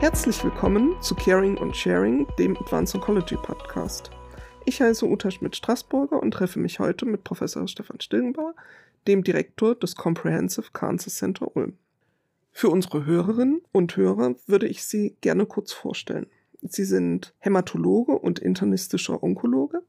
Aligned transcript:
Herzlich 0.00 0.42
willkommen 0.42 0.96
zu 1.02 1.14
Caring 1.14 1.58
und 1.58 1.76
Sharing, 1.76 2.26
dem 2.38 2.56
Advanced 2.56 2.94
Oncology 2.94 3.36
Podcast. 3.36 4.10
Ich 4.64 4.80
heiße 4.80 5.04
Uta 5.04 5.30
Schmidt-Straßburger 5.30 6.22
und 6.22 6.30
treffe 6.30 6.58
mich 6.58 6.80
heute 6.80 7.04
mit 7.04 7.22
Professor 7.22 7.68
Stefan 7.68 8.00
Stillenbauer, 8.00 8.54
dem 9.06 9.22
Direktor 9.22 9.74
des 9.74 9.96
Comprehensive 9.96 10.70
Cancer 10.72 11.10
Center 11.10 11.54
Ulm. 11.54 11.76
Für 12.50 12.70
unsere 12.70 13.04
Hörerinnen 13.04 13.60
und 13.72 13.94
Hörer 13.94 14.36
würde 14.46 14.68
ich 14.68 14.84
Sie 14.84 15.16
gerne 15.20 15.44
kurz 15.44 15.70
vorstellen. 15.70 16.28
Sie 16.62 16.84
sind 16.84 17.34
Hämatologe 17.38 18.12
und 18.12 18.38
internistischer 18.38 19.22
Onkologe 19.22 19.82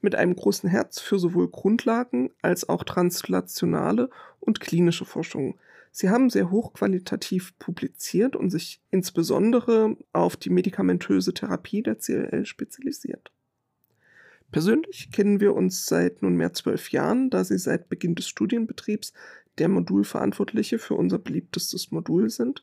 mit 0.00 0.14
einem 0.14 0.36
großen 0.36 0.70
Herz 0.70 1.00
für 1.00 1.18
sowohl 1.18 1.48
Grundlagen 1.48 2.30
als 2.40 2.68
auch 2.68 2.84
translationale 2.84 4.10
und 4.38 4.60
klinische 4.60 5.04
Forschung 5.04 5.58
Sie 5.98 6.10
haben 6.10 6.28
sehr 6.28 6.50
hochqualitativ 6.50 7.58
publiziert 7.58 8.36
und 8.36 8.50
sich 8.50 8.82
insbesondere 8.90 9.96
auf 10.12 10.36
die 10.36 10.50
medikamentöse 10.50 11.32
Therapie 11.32 11.82
der 11.82 11.96
CLL 11.96 12.44
spezialisiert. 12.44 13.32
Persönlich 14.52 15.10
kennen 15.10 15.40
wir 15.40 15.54
uns 15.54 15.86
seit 15.86 16.20
nunmehr 16.20 16.52
zwölf 16.52 16.90
Jahren, 16.90 17.30
da 17.30 17.44
Sie 17.44 17.56
seit 17.56 17.88
Beginn 17.88 18.14
des 18.14 18.28
Studienbetriebs 18.28 19.14
der 19.56 19.70
Modulverantwortliche 19.70 20.78
für 20.78 20.92
unser 20.92 21.18
beliebtestes 21.18 21.90
Modul 21.90 22.28
sind, 22.28 22.62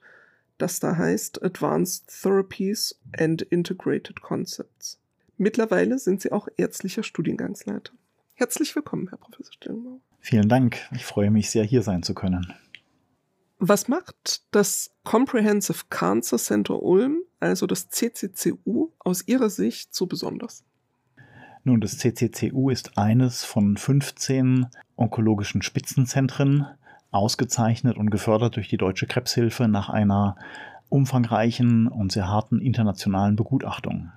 das 0.59 0.79
da 0.79 0.95
heißt 0.95 1.41
Advanced 1.41 2.13
Therapies 2.21 3.01
and 3.17 3.41
Integrated 3.41 4.21
Concepts. 4.21 4.99
Mittlerweile 5.37 5.97
sind 5.97 6.21
Sie 6.21 6.31
auch 6.31 6.49
ärztlicher 6.55 7.01
Studiengangsleiter. 7.01 7.93
Herzlich 8.35 8.75
willkommen, 8.75 9.07
Herr 9.09 9.17
Professor 9.17 9.53
Stillenbauer. 9.53 10.01
Vielen 10.19 10.49
Dank. 10.49 10.77
Ich 10.93 11.03
freue 11.03 11.31
mich 11.31 11.49
sehr, 11.49 11.63
hier 11.63 11.81
sein 11.81 12.03
zu 12.03 12.13
können. 12.13 12.53
Was 13.65 13.87
macht 13.87 14.41
das 14.51 14.91
Comprehensive 15.05 15.85
Cancer 15.89 16.37
Center 16.37 16.83
Ulm, 16.83 17.19
also 17.39 17.65
das 17.65 17.87
CCCU, 17.87 18.89
aus 18.99 19.25
Ihrer 19.25 19.49
Sicht 19.49 19.95
so 19.95 20.05
besonders? 20.05 20.65
Nun, 21.63 21.79
das 21.79 21.97
CCCU 21.97 22.69
ist 22.69 22.97
eines 22.97 23.45
von 23.45 23.77
15 23.77 24.67
onkologischen 24.97 25.61
Spitzenzentren, 25.61 26.67
ausgezeichnet 27.11 27.95
und 27.95 28.09
gefördert 28.09 28.57
durch 28.57 28.67
die 28.67 28.75
Deutsche 28.75 29.07
Krebshilfe 29.07 29.69
nach 29.69 29.87
einer 29.87 30.35
umfangreichen 30.89 31.87
und 31.87 32.11
sehr 32.11 32.27
harten 32.27 32.59
internationalen 32.59 33.37
Begutachtung. 33.37 34.11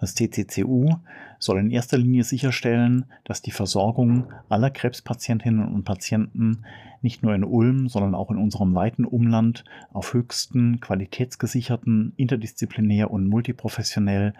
Das 0.00 0.14
CCCU 0.14 0.96
soll 1.38 1.58
in 1.58 1.70
erster 1.70 1.98
Linie 1.98 2.24
sicherstellen, 2.24 3.06
dass 3.24 3.42
die 3.42 3.50
Versorgung 3.50 4.32
aller 4.48 4.70
Krebspatientinnen 4.70 5.66
und 5.66 5.84
Patienten 5.84 6.64
nicht 7.02 7.22
nur 7.22 7.34
in 7.34 7.44
Ulm, 7.44 7.88
sondern 7.88 8.14
auch 8.14 8.30
in 8.30 8.38
unserem 8.38 8.74
weiten 8.74 9.04
Umland 9.04 9.64
auf 9.92 10.14
höchsten, 10.14 10.80
qualitätsgesicherten, 10.80 12.12
interdisziplinär 12.16 13.10
und 13.10 13.26
multiprofessionell 13.26 14.34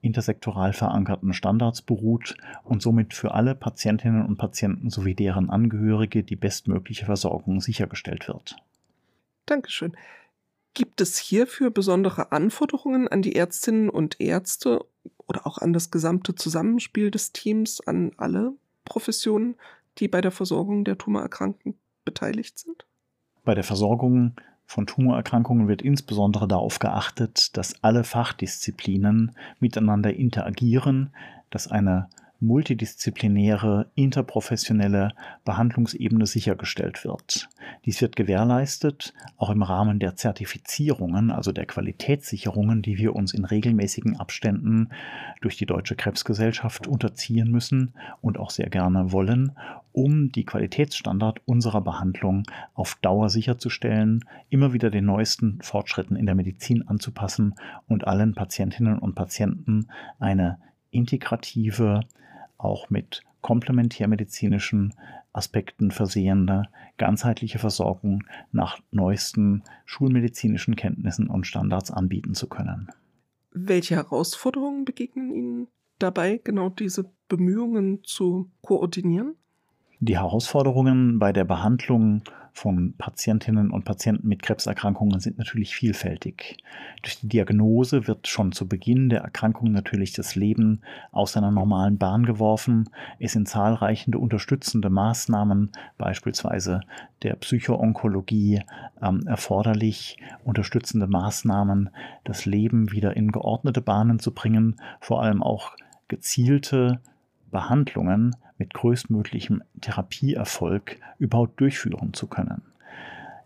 intersektoral 0.00 0.72
verankerten 0.72 1.32
Standards 1.32 1.82
beruht 1.82 2.36
und 2.62 2.82
somit 2.82 3.14
für 3.14 3.32
alle 3.32 3.54
Patientinnen 3.54 4.24
und 4.24 4.36
Patienten 4.36 4.90
sowie 4.90 5.14
deren 5.14 5.48
Angehörige 5.48 6.22
die 6.22 6.36
bestmögliche 6.36 7.06
Versorgung 7.06 7.60
sichergestellt 7.60 8.28
wird. 8.28 8.56
Dankeschön. 9.46 9.96
Gibt 10.74 11.00
es 11.00 11.18
hierfür 11.18 11.70
besondere 11.70 12.32
Anforderungen 12.32 13.08
an 13.08 13.22
die 13.22 13.36
Ärztinnen 13.36 13.88
und 13.88 14.20
Ärzte 14.20 14.84
oder 15.28 15.46
auch 15.46 15.58
an 15.58 15.72
das 15.72 15.90
gesamte 15.90 16.34
Zusammenspiel 16.34 17.10
des 17.10 17.32
Teams, 17.32 17.80
an 17.86 18.12
alle 18.16 18.52
Professionen, 18.84 19.56
die 19.98 20.08
bei 20.08 20.20
der 20.20 20.30
Versorgung 20.30 20.84
der 20.84 20.98
Tumorerkrankten 20.98 21.74
beteiligt 22.04 22.58
sind? 22.58 22.86
Bei 23.44 23.54
der 23.54 23.64
Versorgung 23.64 24.34
von 24.66 24.86
Tumorerkrankungen 24.86 25.68
wird 25.68 25.82
insbesondere 25.82 26.48
darauf 26.48 26.78
geachtet, 26.78 27.56
dass 27.56 27.82
alle 27.82 28.04
Fachdisziplinen 28.04 29.36
miteinander 29.60 30.14
interagieren, 30.14 31.14
dass 31.50 31.68
eine 31.68 32.08
multidisziplinäre, 32.46 33.90
interprofessionelle 33.94 35.12
Behandlungsebene 35.44 36.26
sichergestellt 36.26 37.04
wird. 37.04 37.48
Dies 37.84 38.00
wird 38.00 38.16
gewährleistet, 38.16 39.14
auch 39.36 39.50
im 39.50 39.62
Rahmen 39.62 39.98
der 39.98 40.16
Zertifizierungen, 40.16 41.30
also 41.30 41.52
der 41.52 41.66
Qualitätssicherungen, 41.66 42.82
die 42.82 42.98
wir 42.98 43.14
uns 43.16 43.34
in 43.34 43.44
regelmäßigen 43.44 44.18
Abständen 44.18 44.90
durch 45.40 45.56
die 45.56 45.66
Deutsche 45.66 45.96
Krebsgesellschaft 45.96 46.86
unterziehen 46.86 47.50
müssen 47.50 47.94
und 48.20 48.38
auch 48.38 48.50
sehr 48.50 48.70
gerne 48.70 49.12
wollen, 49.12 49.52
um 49.92 50.32
die 50.32 50.44
Qualitätsstandard 50.44 51.40
unserer 51.46 51.80
Behandlung 51.80 52.42
auf 52.74 52.96
Dauer 52.96 53.28
sicherzustellen, 53.28 54.24
immer 54.48 54.72
wieder 54.72 54.90
den 54.90 55.04
neuesten 55.04 55.58
Fortschritten 55.62 56.16
in 56.16 56.26
der 56.26 56.34
Medizin 56.34 56.86
anzupassen 56.88 57.54
und 57.86 58.06
allen 58.06 58.34
Patientinnen 58.34 58.98
und 58.98 59.14
Patienten 59.14 59.86
eine 60.18 60.58
integrative, 60.90 62.00
auch 62.64 62.90
mit 62.90 63.22
komplementärmedizinischen 63.40 64.94
Aspekten 65.32 65.90
versehene 65.90 66.68
ganzheitliche 66.96 67.58
Versorgung 67.58 68.24
nach 68.52 68.78
neuesten 68.90 69.62
schulmedizinischen 69.84 70.76
Kenntnissen 70.76 71.28
und 71.28 71.46
Standards 71.46 71.90
anbieten 71.90 72.34
zu 72.34 72.48
können. 72.48 72.88
Welche 73.50 73.96
Herausforderungen 73.96 74.84
begegnen 74.84 75.32
Ihnen 75.32 75.68
dabei, 75.98 76.40
genau 76.42 76.70
diese 76.70 77.10
Bemühungen 77.28 78.02
zu 78.04 78.50
koordinieren? 78.62 79.34
Die 80.00 80.16
Herausforderungen 80.18 81.18
bei 81.18 81.32
der 81.32 81.44
Behandlung 81.44 82.22
von 82.54 82.94
Patientinnen 82.96 83.72
und 83.72 83.84
Patienten 83.84 84.28
mit 84.28 84.40
Krebserkrankungen 84.40 85.18
sind 85.18 85.38
natürlich 85.38 85.74
vielfältig. 85.74 86.58
Durch 87.02 87.18
die 87.18 87.28
Diagnose 87.28 88.06
wird 88.06 88.28
schon 88.28 88.52
zu 88.52 88.68
Beginn 88.68 89.08
der 89.08 89.22
Erkrankung 89.22 89.72
natürlich 89.72 90.12
das 90.12 90.36
Leben 90.36 90.80
aus 91.10 91.32
seiner 91.32 91.50
normalen 91.50 91.98
Bahn 91.98 92.24
geworfen. 92.24 92.88
Es 93.18 93.32
sind 93.32 93.48
zahlreiche 93.48 94.16
unterstützende 94.16 94.88
Maßnahmen, 94.88 95.72
beispielsweise 95.98 96.82
der 97.24 97.34
Psychoonkologie, 97.34 98.62
ähm, 99.02 99.26
erforderlich, 99.26 100.16
unterstützende 100.44 101.08
Maßnahmen, 101.08 101.90
das 102.22 102.46
Leben 102.46 102.92
wieder 102.92 103.16
in 103.16 103.32
geordnete 103.32 103.80
Bahnen 103.80 104.20
zu 104.20 104.32
bringen, 104.32 104.76
vor 105.00 105.22
allem 105.22 105.42
auch 105.42 105.72
gezielte 106.06 107.00
Behandlungen 107.54 108.34
mit 108.58 108.74
größtmöglichem 108.74 109.62
Therapieerfolg 109.80 110.98
überhaupt 111.18 111.60
durchführen 111.60 112.12
zu 112.12 112.26
können. 112.26 112.62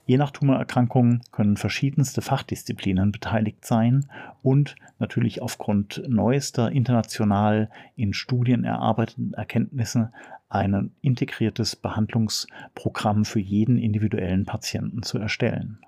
Je 0.07 0.17
nach 0.17 0.31
Tumorerkrankung 0.31 1.21
können 1.31 1.59
verschiedenste 1.59 2.23
Fachdisziplinen 2.23 3.13
beteiligt 3.13 3.67
sein 3.67 4.07
und 4.43 4.77
natürlich 4.99 5.43
aufgrund 5.43 6.03
neuester 6.09 6.73
international 6.73 7.71
in 7.97 8.15
Studien 8.15 8.65
erarbeiteten 8.65 9.35
Erkenntnisse 9.35 10.11
ein 10.49 10.91
integriertes 11.03 11.77
Behandlungsprogramm 11.77 13.27
für 13.27 13.41
jeden 13.41 13.77
individuellen 13.77 14.47
Patienten 14.47 15.03
zu 15.03 15.19
erstellen. 15.19 15.79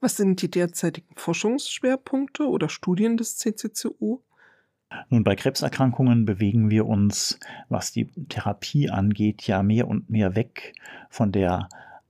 Was 0.00 0.16
sind 0.16 0.40
die 0.40 0.50
derzeitigen 0.50 1.14
Forschungsschwerpunkte 1.16 2.48
oder 2.48 2.70
Studien 2.70 3.18
des 3.18 3.36
CCCU? 3.36 4.22
Nun, 5.10 5.24
bei 5.24 5.36
Krebserkrankungen 5.36 6.24
bewegen 6.24 6.70
wir 6.70 6.86
uns, 6.86 7.38
was 7.68 7.92
die 7.92 8.06
Therapie 8.28 8.90
angeht, 8.90 9.46
ja 9.46 9.62
mehr 9.62 9.88
und 9.88 10.10
mehr 10.10 10.34
weg 10.34 10.74
von 11.10 11.32
der 11.32 11.68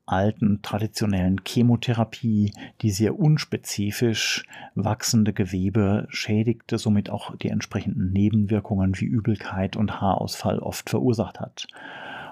alten 0.08 0.62
traditionellen 0.62 1.40
Chemotherapie, 1.46 2.52
die 2.80 2.90
sehr 2.90 3.18
unspezifisch 3.18 4.44
wachsende 4.74 5.32
Gewebe 5.32 6.06
schädigte, 6.08 6.78
somit 6.78 7.10
auch 7.10 7.36
die 7.36 7.48
entsprechenden 7.48 8.10
Nebenwirkungen 8.12 8.98
wie 8.98 9.04
Übelkeit 9.04 9.76
und 9.76 10.00
Haarausfall 10.00 10.60
oft 10.60 10.88
verursacht 10.88 11.40
hat. 11.40 11.66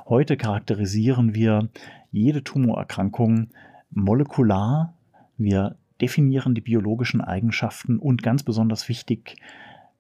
Heute 0.09 0.37
charakterisieren 0.37 1.35
wir 1.35 1.69
jede 2.13 2.43
Tumorerkrankung 2.43 3.49
molekular. 3.91 4.95
Wir 5.37 5.77
definieren 6.01 6.55
die 6.55 6.61
biologischen 6.61 7.21
Eigenschaften 7.21 7.99
und 7.99 8.23
ganz 8.23 8.43
besonders 8.43 8.89
wichtig, 8.89 9.37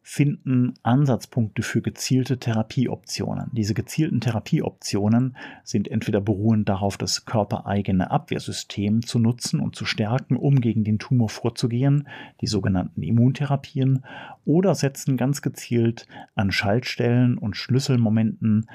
finden 0.08 0.74
Ansatzpunkte 0.84 1.62
für 1.62 1.82
gezielte 1.82 2.38
Therapieoptionen. 2.38 3.50
Diese 3.52 3.74
gezielten 3.74 4.20
Therapieoptionen 4.20 5.36
sind 5.64 5.88
entweder 5.88 6.20
beruhend 6.20 6.68
darauf, 6.68 6.96
das 6.96 7.24
körpereigene 7.24 8.08
Abwehrsystem 8.08 9.04
zu 9.04 9.18
nutzen 9.18 9.58
und 9.58 9.74
zu 9.74 9.84
stärken, 9.84 10.36
um 10.36 10.60
gegen 10.60 10.84
den 10.84 11.00
Tumor 11.00 11.28
vorzugehen, 11.28 12.06
die 12.40 12.46
sogenannten 12.46 13.02
Immuntherapien, 13.02 14.04
oder 14.44 14.76
setzen 14.76 15.16
ganz 15.16 15.42
gezielt 15.42 16.06
an 16.36 16.52
Schaltstellen 16.52 17.36
und 17.36 17.56
Schlüsselmomenten 17.56 18.66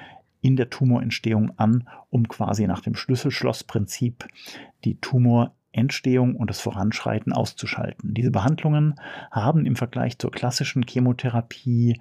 in 0.41 0.57
der 0.57 0.69
Tumorentstehung 0.69 1.57
an, 1.57 1.87
um 2.09 2.27
quasi 2.27 2.67
nach 2.67 2.81
dem 2.81 2.93
Schlüssel-Schloss-Prinzip 2.93 4.27
die 4.83 4.99
Tumor 4.99 5.55
Entstehung 5.71 6.35
und 6.35 6.49
das 6.49 6.61
Voranschreiten 6.61 7.33
auszuschalten. 7.33 8.13
Diese 8.13 8.31
Behandlungen 8.31 8.95
haben 9.31 9.65
im 9.65 9.75
Vergleich 9.75 10.17
zur 10.19 10.31
klassischen 10.31 10.83
Chemotherapie 10.87 11.99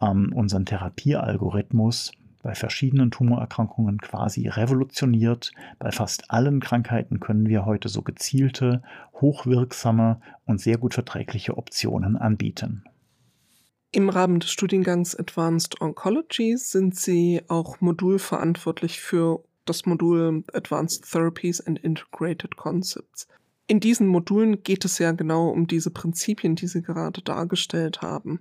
ähm, 0.00 0.32
unseren 0.34 0.66
Therapiealgorithmus 0.66 2.12
bei 2.42 2.54
verschiedenen 2.54 3.10
Tumorerkrankungen 3.10 3.98
quasi 3.98 4.46
revolutioniert. 4.46 5.50
Bei 5.80 5.90
fast 5.90 6.30
allen 6.30 6.60
Krankheiten 6.60 7.18
können 7.18 7.48
wir 7.48 7.64
heute 7.64 7.88
so 7.88 8.02
gezielte, 8.02 8.82
hochwirksame 9.20 10.20
und 10.44 10.60
sehr 10.60 10.78
gut 10.78 10.94
verträgliche 10.94 11.58
Optionen 11.58 12.16
anbieten. 12.16 12.84
Im 13.90 14.08
Rahmen 14.10 14.40
des 14.40 14.50
Studiengangs 14.50 15.16
Advanced 15.16 15.80
Oncology 15.80 16.56
sind 16.56 16.94
Sie 16.94 17.42
auch 17.48 17.80
modulverantwortlich 17.80 19.00
für 19.00 19.42
das 19.66 19.86
Modul 19.86 20.44
Advanced 20.52 21.10
Therapies 21.10 21.60
and 21.60 21.78
Integrated 21.78 22.56
Concepts. 22.56 23.28
In 23.66 23.80
diesen 23.80 24.06
Modulen 24.06 24.62
geht 24.62 24.84
es 24.84 24.98
ja 24.98 25.12
genau 25.12 25.48
um 25.48 25.66
diese 25.66 25.90
Prinzipien, 25.90 26.54
die 26.54 26.68
Sie 26.68 26.82
gerade 26.82 27.20
dargestellt 27.22 28.00
haben. 28.00 28.40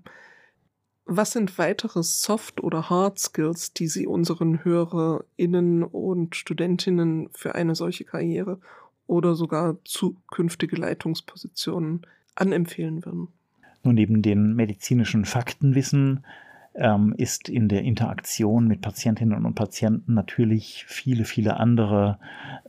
Was 1.05 1.31
sind 1.31 1.57
weitere 1.57 2.03
Soft- 2.03 2.63
oder 2.63 2.89
Hard 2.89 3.19
Skills, 3.19 3.73
die 3.73 3.87
Sie 3.87 4.07
unseren 4.07 4.63
HörerInnen 4.63 5.83
und 5.83 6.35
Studentinnen 6.35 7.29
für 7.33 7.53
eine 7.55 7.75
solche 7.75 8.05
Karriere 8.05 8.59
oder 9.07 9.35
sogar 9.35 9.77
zukünftige 9.83 10.75
Leitungspositionen 10.75 12.05
anempfehlen 12.33 13.05
würden? 13.05 13.27
Nur 13.83 13.93
neben 13.93 14.23
den 14.23 14.55
medizinischen 14.55 15.25
Faktenwissen 15.25 16.25
ähm, 16.75 17.13
ist 17.17 17.49
in 17.49 17.69
der 17.69 17.83
Interaktion 17.83 18.67
mit 18.67 18.81
Patientinnen 18.81 19.45
und 19.45 19.55
Patienten 19.55 20.13
natürlich 20.13 20.85
viele, 20.87 21.25
viele 21.25 21.57
andere 21.57 22.19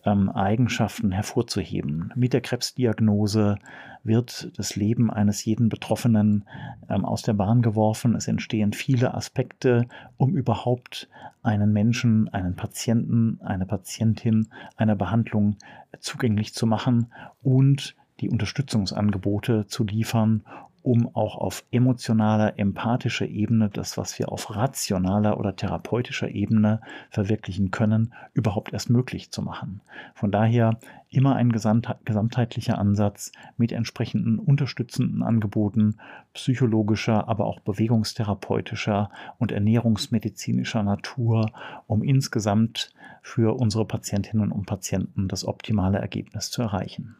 ähm, 0.04 0.30
Eigenschaften 0.30 1.10
hervorzuheben. 1.10 2.12
Mit 2.14 2.32
der 2.32 2.40
Krebsdiagnose 2.40 3.58
wird 4.04 4.56
das 4.56 4.76
Leben 4.76 5.10
eines 5.10 5.44
jeden 5.44 5.68
Betroffenen 5.68 6.44
ähm, 6.88 7.04
aus 7.04 7.22
der 7.22 7.34
Bahn 7.34 7.62
geworfen. 7.62 8.14
Es 8.14 8.28
entstehen 8.28 8.72
viele 8.72 9.14
Aspekte, 9.14 9.86
um 10.16 10.36
überhaupt 10.36 11.08
einen 11.42 11.72
Menschen, 11.72 12.28
einen 12.28 12.54
Patienten, 12.54 13.40
eine 13.42 13.66
Patientin 13.66 14.48
einer 14.76 14.96
Behandlung 14.96 15.56
zugänglich 15.98 16.54
zu 16.54 16.66
machen 16.66 17.06
und 17.42 17.96
die 18.20 18.30
Unterstützungsangebote 18.30 19.66
zu 19.66 19.84
liefern, 19.84 20.42
um 20.86 21.10
auch 21.16 21.36
auf 21.36 21.64
emotionaler, 21.72 22.60
empathischer 22.60 23.26
Ebene 23.26 23.68
das, 23.68 23.98
was 23.98 24.20
wir 24.20 24.30
auf 24.30 24.54
rationaler 24.54 25.36
oder 25.36 25.56
therapeutischer 25.56 26.28
Ebene 26.28 26.80
verwirklichen 27.10 27.72
können, 27.72 28.14
überhaupt 28.34 28.72
erst 28.72 28.88
möglich 28.88 29.32
zu 29.32 29.42
machen. 29.42 29.80
Von 30.14 30.30
daher 30.30 30.78
immer 31.10 31.34
ein 31.34 31.50
gesamtheitlicher 31.50 32.78
Ansatz 32.78 33.32
mit 33.56 33.72
entsprechenden 33.72 34.38
unterstützenden 34.38 35.24
Angeboten 35.24 35.96
psychologischer, 36.34 37.28
aber 37.28 37.46
auch 37.46 37.58
bewegungstherapeutischer 37.58 39.10
und 39.38 39.50
ernährungsmedizinischer 39.50 40.84
Natur, 40.84 41.50
um 41.88 42.04
insgesamt 42.04 42.92
für 43.22 43.58
unsere 43.58 43.86
Patientinnen 43.86 44.52
und 44.52 44.66
Patienten 44.66 45.26
das 45.26 45.44
optimale 45.44 45.98
Ergebnis 45.98 46.52
zu 46.52 46.62
erreichen. 46.62 47.16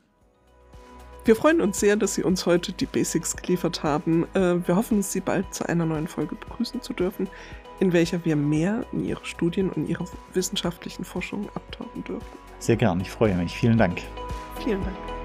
Wir 1.27 1.35
freuen 1.35 1.61
uns 1.61 1.81
sehr, 1.81 1.97
dass 1.97 2.15
Sie 2.15 2.23
uns 2.23 2.47
heute 2.47 2.73
die 2.73 2.87
Basics 2.87 3.37
geliefert 3.37 3.83
haben. 3.83 4.29
Äh, 4.35 4.65
wir 4.65 4.77
hoffen, 4.77 5.03
Sie 5.03 5.19
bald 5.19 5.53
zu 5.53 5.69
einer 5.69 5.85
neuen 5.85 6.07
Folge 6.07 6.37
begrüßen 6.37 6.83
zu 6.83 6.93
dürfen, 6.93 7.29
in 7.81 7.93
welcher 7.93 8.25
wir 8.25 8.37
mehr 8.37 8.87
in 8.93 9.05
Ihre 9.05 9.25
Studien 9.25 9.69
und 9.71 9.89
Ihre 9.89 10.05
wissenschaftlichen 10.35 11.05
Forschungen 11.05 11.49
abtauchen 11.57 12.05
dürfen. 12.05 12.29
Sehr 12.61 12.77
gern, 12.77 13.01
ich 13.01 13.11
freue 13.11 13.35
mich. 13.35 13.57
Vielen 13.57 13.77
Dank. 13.77 14.03
Vielen 14.63 14.81
Dank. 14.85 15.16